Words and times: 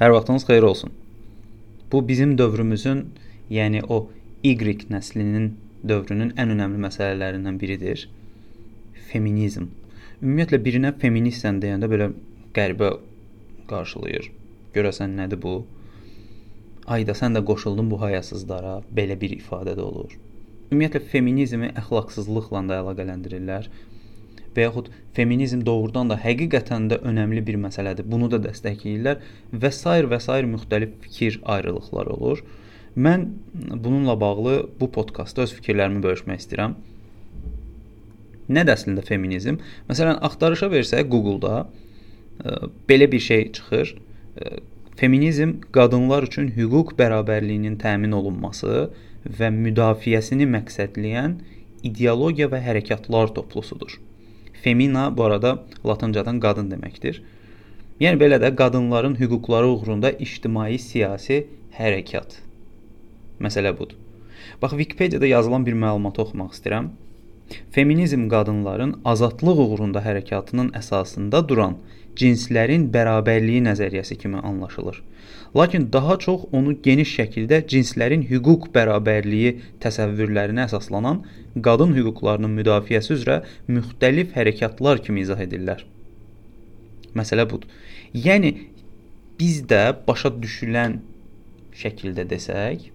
Hər 0.00 0.14
vaxtınız 0.14 0.46
xeyir 0.48 0.62
olsun. 0.62 0.92
Bu 1.92 2.08
bizim 2.08 2.38
dövrümüzün, 2.38 3.00
yəni 3.50 3.82
o 3.88 4.08
Y 4.44 4.54
nəslinin 4.94 5.50
dövrünün 5.88 6.30
ən 6.40 6.54
önəmli 6.54 6.80
məsələlərindən 6.86 7.58
biridir. 7.60 8.06
Feminizm. 9.10 9.66
Ümumiyyətlə 10.22 10.60
birinə 10.64 10.94
feministsən 11.02 11.60
deyəndə 11.60 11.90
belə 11.92 12.06
qəribə 12.56 12.90
qarşılayır. 13.68 14.30
Görəsən 14.72 15.20
nədir 15.20 15.42
bu? 15.42 15.66
Ayda 16.86 17.12
sən 17.12 17.36
də 17.36 17.44
qoşuldun 17.44 17.92
bu 17.92 18.00
hayasızlara, 18.00 18.78
belə 18.96 19.20
bir 19.20 19.36
ifadə 19.36 19.76
də 19.76 19.84
olur. 19.84 20.16
Ümumiyyətlə 20.72 21.04
feminizmi 21.12 21.74
əxlaqsızlıqla 21.82 22.64
da 22.72 22.80
əlaqələndirirlər 22.86 23.68
və 24.56 24.66
yaxud 24.66 24.90
feminizm 25.16 25.62
doğrudan 25.66 26.10
da 26.10 26.18
həqiqətən 26.20 26.88
də 26.90 27.00
önəmli 27.06 27.42
bir 27.46 27.58
məsələdir. 27.62 28.06
Bunu 28.10 28.30
da 28.32 28.40
dəstəkləyirlər 28.46 29.20
və 29.52 29.70
sair 29.74 30.08
və 30.10 30.20
sair 30.22 30.48
müxtəlif 30.50 30.96
fikir 31.04 31.40
ayrılıqları 31.44 32.16
olur. 32.16 32.42
Mən 32.96 33.28
bununla 33.84 34.20
bağlı 34.20 34.54
bu 34.80 34.90
podkastda 34.90 35.46
öz 35.46 35.54
fikirlərimi 35.58 36.02
bölüşmək 36.02 36.42
istəyirəm. 36.42 36.74
Nədir 38.50 38.74
əslində 38.74 39.04
feminizm? 39.06 39.60
Məsələn, 39.88 40.18
axtarışa 40.26 40.66
versək 40.72 41.06
Google-da 41.10 41.60
ə, 41.62 42.66
belə 42.90 43.06
bir 43.12 43.22
şey 43.22 43.52
çıxır. 43.54 43.94
Ə, 43.94 44.58
feminizm 44.98 45.60
qadınlar 45.72 46.26
üçün 46.26 46.50
hüquq 46.56 46.96
bərabərliyinin 46.98 47.78
təmin 47.78 48.16
olunması 48.18 48.90
və 49.38 49.52
müdafiəsini 49.54 50.48
məqsədləyən 50.50 51.38
ideologiya 51.86 52.50
və 52.50 52.60
hərəkatlar 52.66 53.30
toplusudur. 53.36 54.00
Femina 54.62 55.16
bu 55.16 55.24
arada 55.24 55.52
latıncadan 55.86 56.40
qadın 56.40 56.70
deməkdir. 56.72 57.22
Yəni 58.00 58.20
belə 58.20 58.40
də 58.42 58.52
qadınların 58.56 59.16
hüquqları 59.20 59.68
uğrunda 59.72 60.10
ictimai 60.26 60.78
siyasi 60.78 61.42
hərəkat. 61.78 62.38
Məsələ 63.40 63.72
budur. 63.78 63.96
Bax 64.62 64.70
Wikipediyada 64.70 65.26
yazılan 65.26 65.66
bir 65.66 65.76
məlumatı 65.84 66.22
oxumaq 66.24 66.52
istəyirəm. 66.56 66.90
Feminizm 67.70 68.28
qadınların 68.28 69.00
azadlıq 69.04 69.58
uğrunda 69.64 70.02
hərəkatının 70.04 70.72
əsasında 70.80 71.42
duran 71.48 71.76
cinslərin 72.20 72.88
bərabərliyi 72.94 73.62
nəzəriyyəsi 73.66 74.16
kimi 74.18 74.38
anlaşılır. 74.38 75.02
Lakin 75.56 75.88
daha 75.92 76.16
çox 76.18 76.46
onu 76.52 76.74
geniş 76.82 77.14
şəkildə 77.18 77.62
cinslərin 77.72 78.22
hüquq 78.30 78.68
bərabərliyi 78.74 79.56
təsəvvürlərinə 79.82 80.66
əsaslanan 80.68 81.24
qadın 81.66 81.94
hüquqlarının 81.96 82.54
müdafiəsi 82.58 83.14
üzrə 83.16 83.40
müxtəlif 83.68 84.34
hərəkatlar 84.36 85.02
kimi 85.06 85.24
izah 85.26 85.42
edirlər. 85.46 85.84
Məsələ 87.18 87.48
budur. 87.50 87.66
Yəni 88.14 88.54
biz 89.40 89.62
də 89.70 89.82
başa 90.06 90.30
düşülən 90.42 91.00
şəkildə 91.82 92.26
desək, 92.30 92.90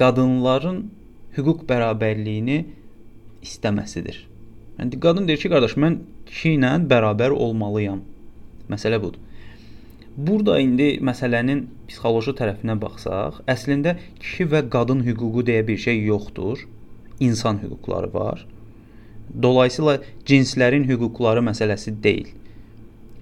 qadınların 0.00 0.80
hüquq 1.36 1.64
bərabərliyini 1.68 2.58
istəməsidir. 3.46 4.22
Yəni 4.78 4.98
qadın 5.00 5.28
deyir 5.28 5.40
ki, 5.42 5.50
qardaş, 5.52 5.76
mən 5.84 6.00
kişi 6.30 6.56
ilə 6.58 6.72
bərabər 6.90 7.34
olmalıyam. 7.36 8.00
Məsələ 8.72 8.98
budur. 9.02 9.20
Burada 10.16 10.60
indi 10.62 10.92
məsələnin 11.02 11.64
psixoloji 11.88 12.36
tərəfinə 12.38 12.76
baxsaq, 12.82 13.40
əslində 13.50 13.96
kişi 14.22 14.46
və 14.52 14.60
qadın 14.70 15.02
hüququ 15.06 15.42
deyə 15.48 15.66
bir 15.66 15.78
şey 15.86 16.04
yoxdur. 16.06 16.66
İnsan 17.20 17.58
hüquqları 17.62 18.12
var. 18.14 18.46
Dolayısıyla 19.42 19.98
cinslərin 20.26 20.86
hüquqları 20.90 21.42
məsələsi 21.50 21.94
deyil. 22.02 22.30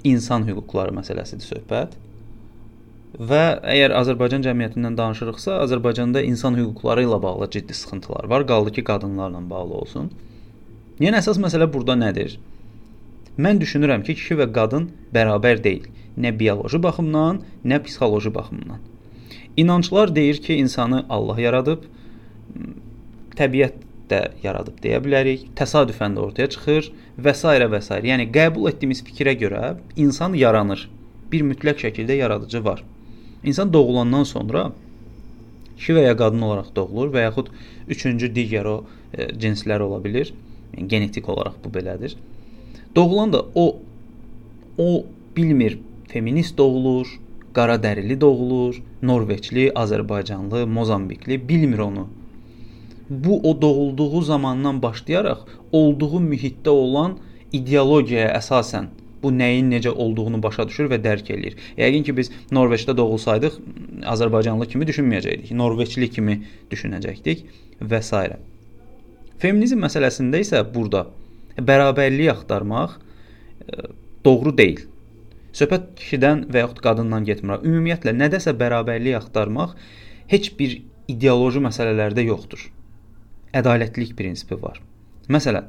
İnsan 0.04 0.44
hüquqları 0.48 0.92
məsələsidir 0.98 1.48
söhbət. 1.54 1.96
Və 3.12 3.60
əgər 3.68 3.92
Azərbaycan 3.92 4.44
cəmiyyətindən 4.46 4.94
danışırıqsa, 4.96 5.58
Azərbaycanda 5.66 6.22
insan 6.24 6.56
hüquqları 6.56 7.04
ilə 7.04 7.18
bağlı 7.22 7.50
ciddi 7.50 7.74
sıxıntılar 7.76 8.24
var. 8.24 8.46
Qaldı 8.46 8.72
ki, 8.72 8.84
qadınlarla 8.88 9.42
bağlı 9.50 9.74
olsun. 9.82 10.08
Yəni 11.00 11.18
əsas 11.20 11.36
məsələ 11.42 11.68
burada 11.72 11.92
nədir? 11.98 12.38
Mən 13.36 13.60
düşünürəm 13.60 14.04
ki, 14.06 14.16
kişi 14.16 14.38
və 14.40 14.48
qadın 14.56 14.88
bərabər 15.12 15.60
deyil 15.64 15.90
nə 16.16 16.32
bioloji 16.38 16.80
baxımdan, 16.82 17.40
nə 17.64 17.78
psixoloji 17.84 18.34
baxımdan. 18.34 18.80
İnanclar 19.56 20.14
deyir 20.16 20.40
ki, 20.42 20.54
insanı 20.54 21.04
Allah 21.08 21.40
yaradıb, 21.40 21.84
təbiət 23.36 23.76
də 24.08 24.22
yaradıb 24.42 24.80
deyə 24.84 25.00
bilərik. 25.04 25.46
Təsadüfən 25.56 26.16
də 26.16 26.24
ortaya 26.24 26.48
çıxır 26.48 26.90
və 27.20 27.34
s. 27.36 27.44
və 27.74 27.80
s. 27.80 28.00
Yəni 28.08 28.28
qəbul 28.32 28.70
etdiyimiz 28.72 29.04
fikrə 29.04 29.36
görə 29.36 29.76
insan 29.96 30.34
yaranır. 30.34 30.88
Bir 31.32 31.44
mütləq 31.48 31.80
şəkildə 31.86 32.16
yaradıcı 32.20 32.64
var. 32.64 32.84
İnsan 33.44 33.72
doğulandan 33.72 34.24
sonra 34.24 34.72
kişi 35.76 35.96
və 35.96 36.02
ya 36.06 36.16
qadın 36.16 36.42
olaraq 36.46 36.74
doğulur 36.76 37.10
və 37.14 37.24
yaxud 37.26 37.48
üçüncü 37.88 38.28
digər 38.36 38.68
o 38.70 38.76
e, 39.14 39.32
cinslər 39.42 39.82
ola 39.82 39.98
bilər. 40.04 40.30
Yəni 40.76 40.86
genetik 40.88 41.28
olaraq 41.28 41.58
bu 41.64 41.72
belədir. 41.74 42.14
Doğulan 42.96 43.32
da 43.32 43.44
o 43.54 43.76
o 44.78 45.04
bilmir 45.36 45.78
feminist 46.08 46.58
doğulur, 46.58 47.18
qara 47.54 47.76
dərili 47.82 48.20
doğulur, 48.20 48.82
Norveçli, 49.02 49.70
Azərbaycanlı, 49.74 50.66
Mozambikli 50.66 51.48
bilmir 51.48 51.78
onu. 51.78 52.06
Bu 53.10 53.40
o 53.50 53.62
doğulduğu 53.62 54.22
zamandan 54.22 54.82
başlayaraq 54.82 55.38
olduğu 55.72 56.20
mühitdə 56.20 56.68
olan 56.68 57.18
ideologiyaya 57.52 58.36
əsasən 58.38 58.86
bu 59.22 59.32
nəyin 59.32 59.70
necə 59.72 59.90
olduğunu 59.90 60.42
başa 60.42 60.66
düşür 60.68 60.90
və 60.92 60.98
dərk 61.04 61.30
eləyir. 61.34 61.56
Yəqin 61.78 62.06
ki 62.06 62.16
biz 62.16 62.30
Norveçdə 62.52 62.96
doğulsaydıq 62.96 63.58
Azərbaycanlı 64.14 64.68
kimi 64.72 64.88
düşünməyəcəkdik. 64.88 65.52
Norveçli 65.56 66.10
kimi 66.10 66.38
düşünəcəkdik 66.70 67.44
və 67.80 68.02
s. 68.02 68.22
Feminizm 69.42 69.82
məsələsində 69.82 70.38
isə 70.42 70.62
burada 70.74 71.06
bərabərliyi 71.58 72.30
axtarmaq 72.30 72.94
e, 72.94 73.88
doğru 74.24 74.52
deyil. 74.58 74.84
Söhbət 75.52 75.90
kişidən 75.98 76.46
və 76.52 76.62
yaxud 76.62 76.80
qadından 76.84 77.26
getmir. 77.28 77.60
Ümumiyyətlə 77.66 78.14
nədəsə 78.16 78.54
bərabərlik 78.58 79.18
axtarmaq 79.18 79.74
heç 80.32 80.52
bir 80.58 80.78
ideoloji 81.12 81.60
məsələlərdə 81.64 82.24
yoxdur. 82.28 82.62
Ədalətlilik 83.58 84.14
prinsipi 84.16 84.56
var. 84.62 84.78
Məsələn, 85.32 85.68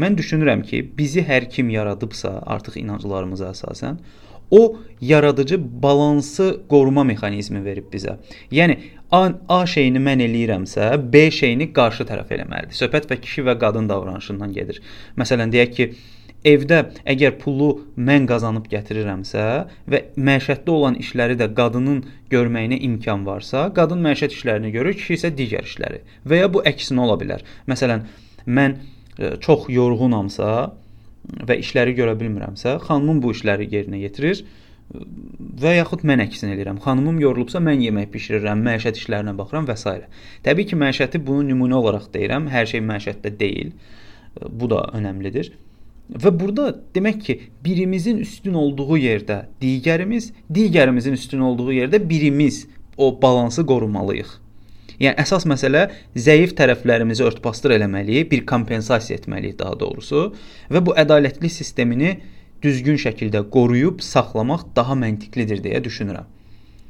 mən 0.00 0.18
düşünürəm 0.18 0.64
ki, 0.66 0.82
bizi 0.98 1.24
hər 1.24 1.48
kim 1.50 1.70
yaradıbsa, 1.70 2.40
artıq 2.46 2.78
inanclarımıza 2.82 3.52
əsasən, 3.54 3.98
o 4.50 4.76
yaradıcı 5.00 5.58
balansı 5.82 6.60
qoruma 6.68 7.04
mexanizmi 7.04 7.64
verib 7.64 7.92
bizə. 7.92 8.18
Yəni 8.50 8.78
A, 9.10 9.28
A 9.48 9.66
şeyini 9.66 10.00
mən 10.02 10.22
eləyirəmsə, 10.24 11.12
B 11.12 11.30
şeyini 11.30 11.70
qarşı 11.72 12.06
tərəf 12.08 12.32
eləməlidir. 12.34 12.76
Söhbət 12.78 13.06
və 13.10 13.20
kişi 13.22 13.44
və 13.46 13.54
qadın 13.60 13.88
davranışından 13.88 14.52
gedir. 14.52 14.80
Məsələn, 15.20 15.52
deyək 15.54 15.74
ki, 15.76 15.86
evdə 16.44 16.80
əgər 17.08 17.36
pulu 17.40 17.68
mən 17.96 18.26
qazanıb 18.28 18.66
gətirirəmsə 18.72 19.44
və 19.90 20.00
məişətdə 20.28 20.70
olan 20.70 20.98
işləri 21.00 21.38
də 21.40 21.48
qadının 21.56 22.02
görməyinə 22.32 22.80
imkan 22.88 23.24
varsa, 23.26 23.68
qadın 23.76 24.02
məişət 24.04 24.36
işlərini 24.36 24.74
görür, 24.74 24.98
kişi 24.98 25.18
isə 25.20 25.32
digər 25.38 25.68
işləri. 25.70 26.02
Və 26.26 26.42
ya 26.42 26.50
bu 26.52 26.64
əksinə 26.68 27.06
ola 27.06 27.16
bilər. 27.20 27.46
Məsələn, 27.70 28.04
mən 28.46 28.76
çox 29.40 29.68
yorğunamsa 29.72 30.50
və 31.48 31.56
işləri 31.62 31.94
görə 31.96 32.16
bilmirəmsə, 32.20 32.78
xanımım 32.84 33.22
bu 33.22 33.32
işləri 33.34 33.68
yerinə 33.72 34.02
yetirir 34.02 34.44
və 34.94 35.74
yaxud 35.78 36.04
mən 36.06 36.22
əksin 36.26 36.52
eləyirəm. 36.52 36.78
Xanımım 36.84 37.18
yorulubsa 37.22 37.62
mən 37.64 37.80
yemək 37.86 38.10
bişirirəm, 38.12 38.60
məişət 38.66 39.00
işlərinə 39.00 39.34
baxıram 39.38 39.66
və 39.68 39.76
s. 39.80 39.94
Təbii 40.44 40.68
ki, 40.70 40.78
məişəti 40.78 41.20
bunu 41.26 41.48
nümunə 41.48 41.78
olaraq 41.80 42.10
deyirəm. 42.14 42.50
Hər 42.52 42.68
şey 42.74 42.84
məişətdə 42.84 43.32
deyil. 43.40 43.72
Bu 44.50 44.68
da 44.70 44.84
önəmlidir. 44.98 45.52
Və 46.20 46.30
burada 46.36 46.68
demək 46.94 47.20
ki, 47.26 47.38
birimizin 47.64 48.20
üstün 48.20 48.54
olduğu 48.60 48.98
yerdə 49.00 49.44
digərimiz, 49.62 50.32
digərimizin 50.52 51.16
üstün 51.16 51.40
olduğu 51.48 51.72
yerdə 51.72 52.02
birimiz 52.08 52.66
o 52.96 53.08
balansı 53.22 53.64
qorumalıyıq. 53.66 54.43
Yəni 55.00 55.16
əsas 55.22 55.46
məsələ 55.50 55.88
zəif 56.14 56.54
tərəflərimizi 56.58 57.24
örtbasdır 57.26 57.76
eləməliyik, 57.78 58.30
bir 58.30 58.44
kompensasiya 58.46 59.18
etməliyik 59.18 59.58
daha 59.58 59.78
doğrusu 59.80 60.28
və 60.70 60.84
bu 60.86 60.94
ədalətli 61.00 61.50
sistemini 61.50 62.14
düzgün 62.64 63.00
şəkildə 63.00 63.44
qoruyub 63.54 64.00
saxlamaq 64.04 64.68
daha 64.76 64.96
məntiqlidir 65.00 65.60
deyə 65.64 65.82
düşünürəm. 65.84 66.30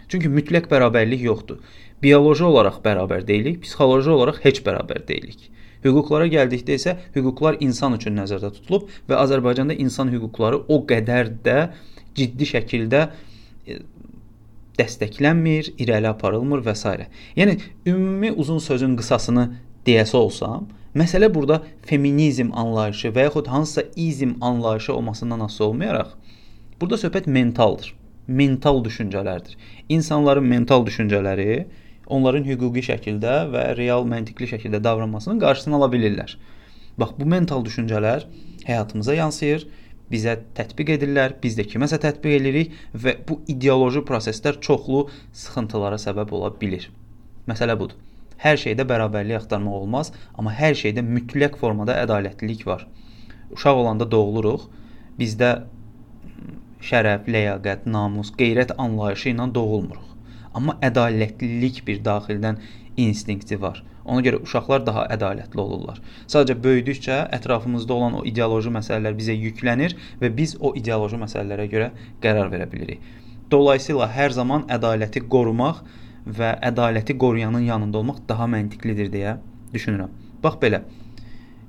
Çünki 0.09 0.29
mütləq 0.31 0.69
bərabərlik 0.71 1.25
yoxdur. 1.25 1.62
Bioloji 2.05 2.45
olaraq 2.45 2.83
bərabər 2.85 3.25
deyilik, 3.27 3.62
psixoloji 3.65 4.12
olaraq 4.12 4.43
heç 4.45 4.61
bərabər 4.67 5.06
deyilik. 5.09 5.49
Hüquqlara 5.85 6.29
gəldikdə 6.33 6.77
isə 6.79 6.95
hüquqlar 7.17 7.59
insan 7.65 7.97
üçün 7.97 8.17
nəzərdə 8.17 8.53
tutulub 8.55 8.89
və 9.09 9.19
Azərbaycanda 9.21 9.77
insan 9.81 10.12
hüquqları 10.12 10.62
o 10.69 10.81
qədər 10.89 11.33
də 11.45 11.59
ciddi 12.17 12.49
şəkildə 12.49 13.03
e, 13.67 13.81
dəstəklənmir, 14.79 15.75
irəli 15.79 16.11
aparılmır 16.11 16.65
və 16.67 16.75
s. 16.75 17.09
Yəni 17.37 17.59
ümumi 17.87 18.32
uzun 18.32 18.59
sözün 18.59 18.97
qısasını 18.97 19.49
deyəsə 19.87 20.17
olsam, 20.17 20.69
məsələ 20.94 21.29
burada 21.35 21.62
feminizm 21.87 22.53
anlayışı 22.53 23.09
və 23.15 23.29
yaxud 23.29 23.47
hansısa 23.47 23.85
izm 23.97 24.38
anlayışı 24.41 24.94
olmasından 24.94 25.41
asılı 25.41 25.67
olmayaraq, 25.67 26.17
burada 26.81 26.97
söhbət 26.97 27.31
mentaldır. 27.31 27.94
mental 28.26 28.85
düşüncələrdir. 28.85 29.56
İnsanların 29.88 30.44
mental 30.44 30.87
düşüncələri 30.87 31.67
onların 32.06 32.44
hüquqi 32.44 32.85
şəkildə 32.88 33.35
və 33.53 33.65
real 33.77 34.06
məntiqli 34.09 34.49
şəkildə 34.55 34.81
davranmasının 34.85 35.41
qarşısını 35.41 35.77
ala 35.77 35.91
bilirlər. 35.93 36.37
Bax 36.99 37.11
bu 37.19 37.27
mental 37.27 37.65
düşüncələr 37.65 38.25
həyatımıza 38.65 39.15
yansıyır, 39.15 39.67
bizə 40.15 40.39
tətbiq 40.57 40.95
edirlər, 40.97 41.37
biz 41.43 41.59
də 41.59 41.67
kiməsə 41.71 41.99
tətbiq 42.07 42.39
edirik 42.39 42.75
və 43.05 43.17
bu 43.27 43.41
ideoloji 43.51 44.05
proseslər 44.07 44.61
çoxlu 44.65 45.05
sıxıntılara 45.43 45.99
səbəb 46.01 46.33
ola 46.39 46.53
bilər. 46.61 46.89
Məsələ 47.51 47.77
budur. 47.81 47.99
Hər 48.45 48.59
şeydə 48.61 48.87
bərabərlik 48.89 49.39
axtarmaq 49.39 49.77
olmaz, 49.83 50.11
amma 50.39 50.53
hər 50.55 50.75
şeydə 50.79 51.05
mütləq 51.07 51.59
formada 51.61 51.97
ədalətlilik 52.03 52.65
var. 52.69 52.87
Uşaq 53.55 53.81
olanda 53.85 54.09
doğuluruq. 54.11 54.67
Bizdə 55.19 55.51
şərəf, 56.85 57.29
ləyaqət, 57.31 57.87
namus, 57.89 58.33
qeyrət 58.39 58.75
anlayışı 58.85 59.31
ilə 59.33 59.49
doğulmuruq. 59.55 60.11
Amma 60.59 60.77
ədalətlilik 60.87 61.81
bir 61.87 62.03
daxildən 62.07 62.61
instinkti 63.01 63.59
var. 63.61 63.81
Ona 64.05 64.21
görə 64.25 64.43
uşaqlar 64.45 64.85
daha 64.87 65.06
ədalətli 65.15 65.61
olurlar. 65.61 66.01
Sadəcə 66.29 66.56
böyüdükcə 66.65 67.19
ətrafımızda 67.39 67.95
olan 67.95 68.19
o 68.21 68.25
ideoloji 68.29 68.73
məsələlər 68.75 69.17
bizə 69.17 69.37
yüklənir 69.37 69.97
və 70.21 70.31
biz 70.37 70.56
o 70.61 70.75
ideoloji 70.77 71.21
məsələlərə 71.23 71.69
görə 71.73 71.91
qərar 72.25 72.53
verə 72.53 72.69
bilirik. 72.73 73.01
Dolayısıyla 73.51 74.09
hər 74.12 74.37
zaman 74.37 74.67
ədaləti 74.77 75.25
qorumaq 75.33 75.83
və 76.39 76.55
ədaləti 76.71 77.17
qoruyanın 77.21 77.65
yanında 77.69 78.01
olmaq 78.01 78.23
daha 78.29 78.49
məntiqlidir 78.56 79.12
deyə 79.12 79.39
düşünürəm. 79.75 80.12
Bax 80.45 80.61
belə. 80.62 80.85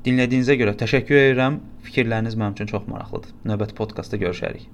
Dinlədiyinizə 0.06 0.58
görə 0.60 0.76
təşəkkür 0.80 1.22
edirəm. 1.22 1.62
Fikirləriniz 1.88 2.40
mənim 2.40 2.58
üçün 2.58 2.72
çox 2.72 2.90
maraqlıdır. 2.92 3.38
Növbəti 3.52 3.78
podkastda 3.80 4.22
görüşərik. 4.22 4.68